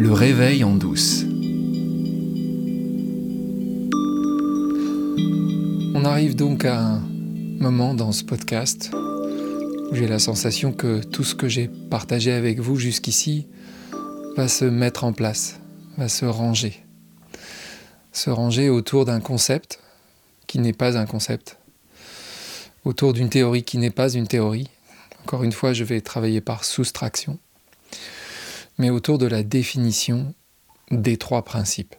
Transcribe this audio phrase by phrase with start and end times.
[0.00, 1.24] Le réveil en douce.
[5.92, 7.00] On arrive donc à un
[7.58, 12.60] moment dans ce podcast où j'ai la sensation que tout ce que j'ai partagé avec
[12.60, 13.48] vous jusqu'ici
[14.36, 15.58] va se mettre en place,
[15.96, 16.84] va se ranger.
[18.12, 19.80] Se ranger autour d'un concept
[20.46, 21.58] qui n'est pas un concept,
[22.84, 24.68] autour d'une théorie qui n'est pas une théorie.
[25.24, 27.40] Encore une fois, je vais travailler par soustraction
[28.78, 30.34] mais autour de la définition
[30.90, 31.94] des trois principes.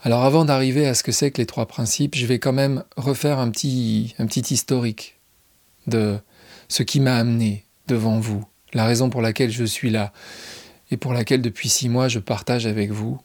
[0.00, 2.84] Alors avant d'arriver à ce que c'est que les trois principes, je vais quand même
[2.96, 5.18] refaire un petit, un petit historique
[5.86, 6.18] de
[6.68, 10.12] ce qui m'a amené devant vous, la raison pour laquelle je suis là
[10.90, 13.18] et pour laquelle depuis six mois je partage avec vous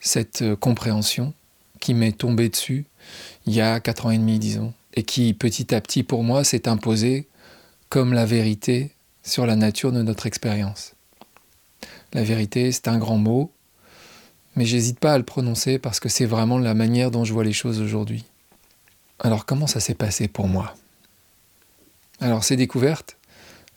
[0.00, 1.32] cette euh, compréhension
[1.80, 2.86] qui m'est tombée dessus
[3.46, 6.44] il y a quatre ans et demi, disons, et qui petit à petit pour moi
[6.44, 7.28] s'est imposée
[7.88, 8.92] comme la vérité
[9.22, 10.94] sur la nature de notre expérience.
[12.12, 13.50] La vérité, c'est un grand mot,
[14.56, 17.44] mais j'hésite pas à le prononcer parce que c'est vraiment la manière dont je vois
[17.44, 18.24] les choses aujourd'hui.
[19.20, 20.74] Alors comment ça s'est passé pour moi?
[22.20, 23.16] Alors ces découvertes,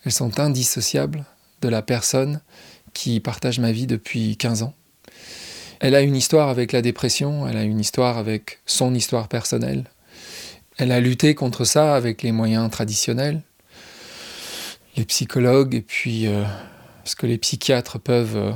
[0.04, 1.26] elles sont indissociables
[1.62, 2.42] de la personne
[2.94, 4.74] qui partage ma vie depuis 15 ans.
[5.80, 9.86] Elle a une histoire avec la dépression, elle a une histoire avec son histoire personnelle.
[10.78, 13.42] Elle a lutté contre ça avec les moyens traditionnels,
[14.96, 16.44] les psychologues et puis euh,
[17.08, 18.52] ce que les psychiatres peuvent euh,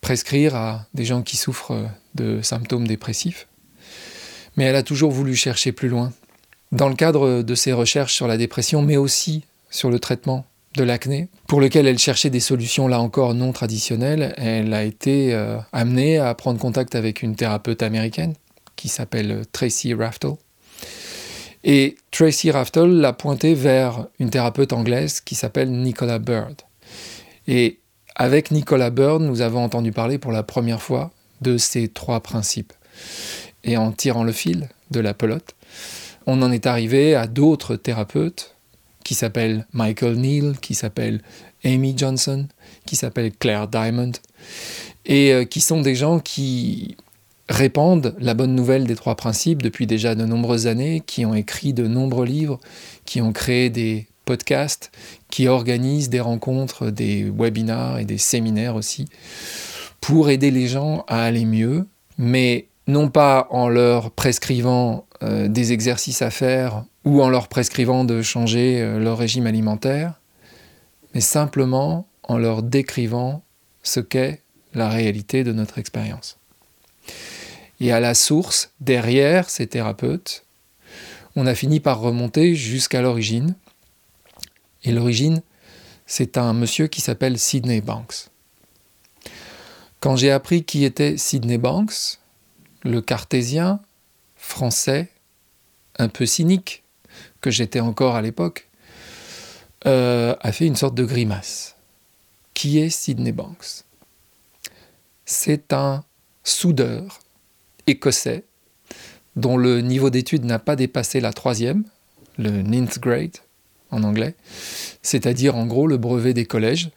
[0.00, 3.46] prescrire à des gens qui souffrent euh, de symptômes dépressifs.
[4.56, 6.12] Mais elle a toujours voulu chercher plus loin.
[6.72, 10.44] Dans le cadre de ses recherches sur la dépression, mais aussi sur le traitement
[10.76, 15.34] de l'acné, pour lequel elle cherchait des solutions là encore non traditionnelles, elle a été
[15.34, 18.34] euh, amenée à prendre contact avec une thérapeute américaine
[18.76, 20.32] qui s'appelle Tracy Raftel.
[21.64, 26.62] Et Tracy Raftel l'a pointée vers une thérapeute anglaise qui s'appelle Nicola Bird.
[27.48, 27.79] Et
[28.20, 32.74] avec Nicolas Byrne, nous avons entendu parler pour la première fois de ces trois principes.
[33.64, 35.54] Et en tirant le fil de la pelote,
[36.26, 38.56] on en est arrivé à d'autres thérapeutes
[39.04, 41.22] qui s'appellent Michael Neal, qui s'appellent
[41.64, 42.46] Amy Johnson,
[42.84, 44.12] qui s'appellent Claire Diamond,
[45.06, 46.98] et euh, qui sont des gens qui
[47.48, 51.72] répandent la bonne nouvelle des trois principes depuis déjà de nombreuses années, qui ont écrit
[51.72, 52.60] de nombreux livres,
[53.06, 54.92] qui ont créé des podcasts,
[55.28, 59.06] qui organisent des rencontres, des webinars et des séminaires aussi,
[60.00, 65.72] pour aider les gens à aller mieux, mais non pas en leur prescrivant euh, des
[65.72, 70.20] exercices à faire ou en leur prescrivant de changer euh, leur régime alimentaire,
[71.12, 73.42] mais simplement en leur décrivant
[73.82, 74.42] ce qu'est
[74.74, 76.38] la réalité de notre expérience.
[77.80, 80.44] Et à la source, derrière ces thérapeutes,
[81.34, 83.56] on a fini par remonter jusqu'à l'origine,
[84.84, 85.42] et l'origine,
[86.06, 88.30] c'est un monsieur qui s'appelle Sidney Banks.
[90.00, 92.18] Quand j'ai appris qui était Sidney Banks,
[92.82, 93.80] le cartésien
[94.36, 95.10] français,
[95.98, 96.82] un peu cynique,
[97.40, 98.68] que j'étais encore à l'époque,
[99.86, 101.76] euh, a fait une sorte de grimace.
[102.54, 103.84] Qui est Sidney Banks?
[105.24, 106.04] C'est un
[106.42, 107.20] soudeur
[107.86, 108.44] écossais
[109.36, 111.84] dont le niveau d'études n'a pas dépassé la troisième,
[112.38, 113.36] le ninth grade,
[113.90, 114.34] en anglais,
[115.02, 116.90] c'est-à-dire en gros le brevet des collèges,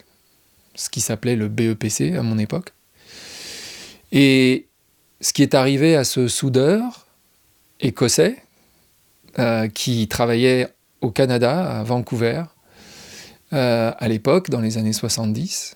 [0.75, 2.73] ce qui s'appelait le BEPC à mon époque.
[4.11, 4.67] Et
[5.21, 7.07] ce qui est arrivé à ce soudeur
[7.79, 8.37] écossais,
[9.39, 10.67] euh, qui travaillait
[11.01, 12.43] au Canada, à Vancouver,
[13.53, 15.75] euh, à l'époque, dans les années 70,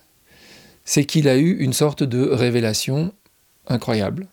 [0.84, 3.12] c'est qu'il a eu une sorte de révélation
[3.66, 4.26] incroyable,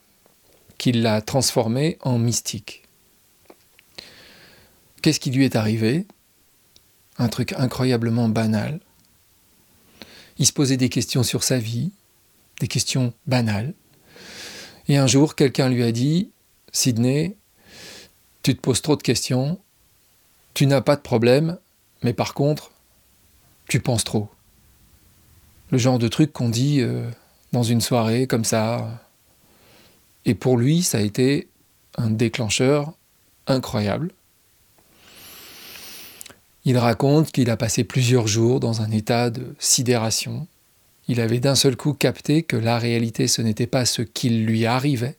[0.77, 2.83] qui l'a transformé en mystique.
[5.01, 6.05] Qu'est-ce qui lui est arrivé?
[7.17, 8.79] Un truc incroyablement banal.
[10.37, 11.91] Il se posait des questions sur sa vie,
[12.59, 13.73] des questions banales.
[14.87, 16.29] Et un jour, quelqu'un lui a dit,
[16.71, 17.35] Sidney,
[18.43, 19.59] tu te poses trop de questions,
[20.53, 21.57] tu n'as pas de problème,
[22.03, 22.71] mais par contre,
[23.67, 24.29] tu penses trop.
[25.71, 27.09] Le genre de truc qu'on dit euh,
[27.51, 29.01] dans une soirée comme ça.
[30.25, 31.47] Et pour lui, ça a été
[31.97, 32.93] un déclencheur
[33.47, 34.11] incroyable.
[36.65, 40.47] Il raconte qu'il a passé plusieurs jours dans un état de sidération.
[41.07, 44.65] Il avait d'un seul coup capté que la réalité ce n'était pas ce qu'il lui
[44.65, 45.15] arrivait,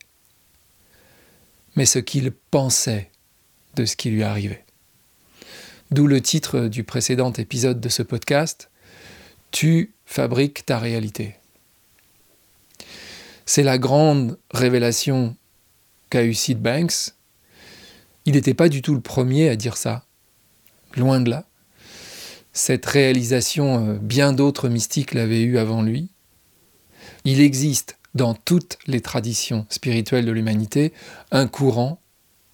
[1.77, 3.11] mais ce qu'il pensait
[3.77, 4.65] de ce qui lui arrivait.
[5.93, 8.69] D'où le titre du précédent épisode de ce podcast,
[9.53, 11.37] Tu fabriques ta réalité.
[13.47, 15.37] C'est la grande révélation
[16.11, 17.15] qu'a eu Sid Banks.
[18.25, 20.06] Il n'était pas du tout le premier à dire ça
[20.97, 21.47] loin de là.
[22.53, 26.11] Cette réalisation, euh, bien d'autres mystiques l'avaient eue avant lui.
[27.25, 30.93] Il existe dans toutes les traditions spirituelles de l'humanité
[31.31, 32.01] un courant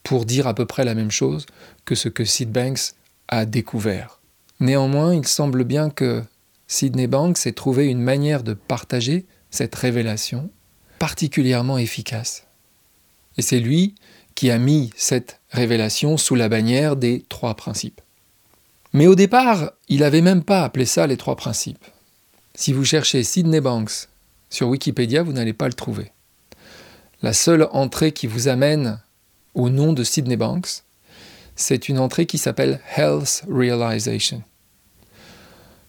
[0.02, 1.46] pour dire à peu près la même chose
[1.84, 2.94] que ce que Sid Banks
[3.28, 4.20] a découvert.
[4.60, 6.22] Néanmoins, il semble bien que
[6.66, 10.50] Sidney Banks ait trouvé une manière de partager cette révélation
[10.98, 12.46] particulièrement efficace.
[13.36, 13.94] Et c'est lui
[14.34, 18.00] qui a mis cette révélation sous la bannière des trois principes.
[18.92, 21.84] Mais au départ, il n'avait même pas appelé ça les trois principes.
[22.54, 24.08] Si vous cherchez Sidney Banks
[24.50, 26.12] sur Wikipédia, vous n'allez pas le trouver.
[27.22, 29.00] La seule entrée qui vous amène
[29.54, 30.82] au nom de Sidney Banks,
[31.56, 34.42] c'est une entrée qui s'appelle Health Realization.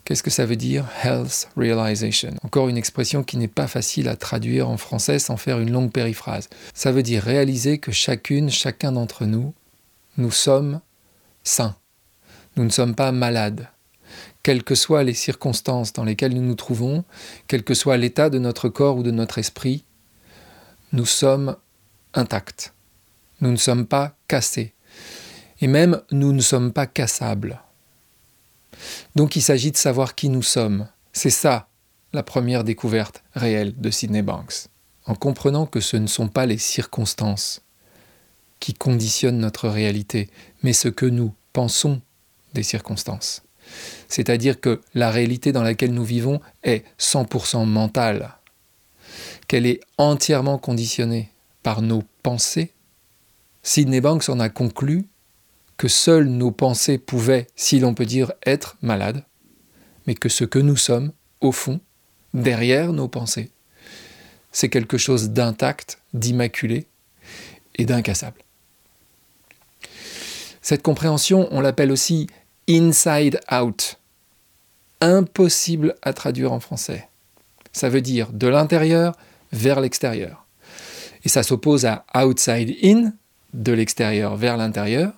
[0.06, 2.36] Qu'est-ce que ça veut dire Health Realization?
[2.44, 5.92] Encore une expression qui n'est pas facile à traduire en français sans faire une longue
[5.92, 6.50] périphrase.
[6.74, 9.54] Ça veut dire réaliser que chacune, chacun d'entre nous,
[10.18, 10.82] nous sommes
[11.44, 11.76] sains.
[12.56, 13.68] Nous ne sommes pas malades.
[14.44, 17.04] Quelles que soient les circonstances dans lesquelles nous nous trouvons,
[17.48, 19.86] quel que soit l'état de notre corps ou de notre esprit,
[20.92, 21.56] nous sommes
[22.14, 22.74] intacts.
[23.42, 24.74] Nous ne sommes pas cassés.
[25.62, 27.62] Et même, nous ne sommes pas cassables.
[29.16, 30.88] Donc il s'agit de savoir qui nous sommes.
[31.14, 31.68] C'est ça
[32.12, 34.68] la première découverte réelle de Sidney Banks.
[35.06, 37.62] En comprenant que ce ne sont pas les circonstances
[38.60, 40.30] qui conditionnent notre réalité,
[40.62, 42.02] mais ce que nous pensons
[42.54, 43.44] des circonstances.
[44.08, 48.36] C'est-à-dire que la réalité dans laquelle nous vivons est 100% mentale,
[49.48, 51.30] qu'elle est entièrement conditionnée
[51.64, 52.72] par nos pensées.
[53.64, 55.06] Sidney Banks en a conclu
[55.78, 59.24] que seules nos pensées pouvaient, si l'on peut dire, être malades,
[60.06, 61.12] mais que ce que nous sommes,
[61.42, 61.80] au fond,
[62.34, 63.52] derrière nos pensées,
[64.52, 66.88] c'est quelque chose d'intact, d'immaculé
[67.76, 68.42] et d'incassable.
[70.62, 72.28] Cette compréhension, on l'appelle aussi
[72.70, 74.00] inside out.
[75.02, 77.10] Impossible à traduire en français.
[77.72, 79.18] Ça veut dire de l'intérieur
[79.52, 80.46] vers l'extérieur.
[81.26, 83.14] Et ça s'oppose à outside in,
[83.54, 85.14] de l'extérieur vers l'intérieur,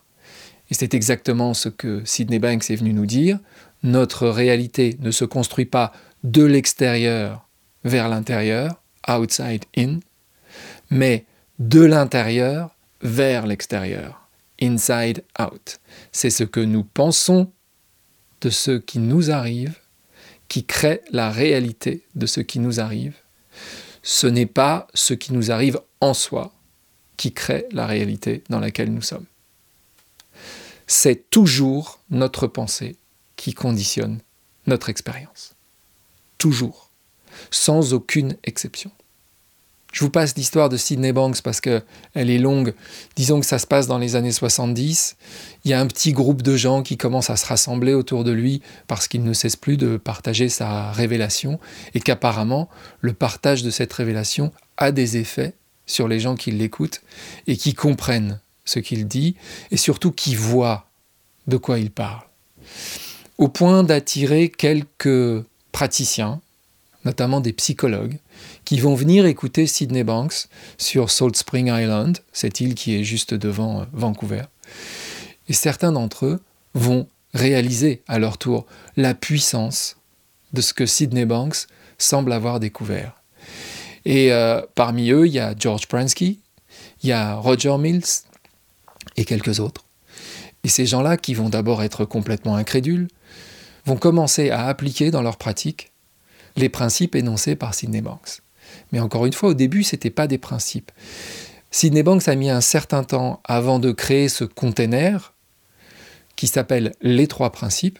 [0.70, 3.40] et c'est exactement ce que Sidney Banks est venu nous dire.
[3.84, 5.92] Notre réalité ne se construit pas
[6.24, 7.48] de l'extérieur
[7.84, 10.00] vers l'intérieur, outside in,
[10.90, 11.26] mais
[11.60, 14.25] de l'intérieur vers l'extérieur,
[14.62, 15.80] inside out.
[16.12, 17.52] C'est ce que nous pensons
[18.42, 19.80] de ce qui nous arrive
[20.48, 23.16] qui crée la réalité de ce qui nous arrive.
[24.04, 26.54] Ce n'est pas ce qui nous arrive en soi
[27.18, 29.26] qui crée la réalité dans laquelle nous sommes
[30.88, 32.96] c'est toujours notre pensée
[33.36, 34.20] qui conditionne
[34.68, 35.56] notre expérience.
[36.38, 36.92] Toujours.
[37.52, 38.92] Sans aucune exception.
[39.96, 41.82] Je vous passe l'histoire de Sidney Banks parce qu'elle
[42.14, 42.74] est longue.
[43.16, 45.16] Disons que ça se passe dans les années 70.
[45.64, 48.32] Il y a un petit groupe de gens qui commencent à se rassembler autour de
[48.32, 51.62] lui parce qu'il ne cesse plus de partager sa révélation
[51.94, 52.68] et qu'apparemment
[53.00, 55.54] le partage de cette révélation a des effets
[55.86, 57.02] sur les gens qui l'écoutent
[57.48, 59.36] et qui comprennent ce qu'il dit,
[59.72, 60.90] et surtout qui voit
[61.48, 62.24] de quoi il parle.
[63.38, 66.42] Au point d'attirer quelques praticiens,
[67.06, 68.18] notamment des psychologues,
[68.66, 70.48] qui vont venir écouter Sydney Banks
[70.78, 74.44] sur Salt Spring Island, cette île qui est juste devant euh, Vancouver.
[75.48, 76.42] Et certains d'entre eux
[76.74, 78.66] vont réaliser à leur tour
[78.98, 79.98] la puissance
[80.54, 81.68] de ce que Sydney Banks
[81.98, 83.22] semble avoir découvert.
[84.06, 86.40] Et euh, parmi eux, il y a George Pransky,
[87.04, 88.04] il y a Roger Mills,
[89.18, 89.86] et quelques autres.
[90.64, 93.08] Et ces gens-là, qui vont d'abord être complètement incrédules,
[93.86, 95.92] vont commencer à appliquer dans leur pratique
[96.56, 98.42] les principes énoncés par Sidney Banks.
[98.92, 100.92] Mais encore une fois, au début, ce n'était pas des principes.
[101.72, 105.34] Sidney Banks a mis un certain temps avant de créer ce container
[106.36, 108.00] qui s'appelle les trois principes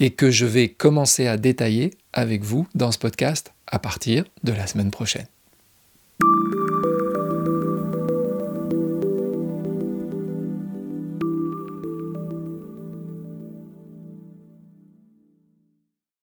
[0.00, 4.52] et que je vais commencer à détailler avec vous dans ce podcast à partir de
[4.52, 5.26] la semaine prochaine.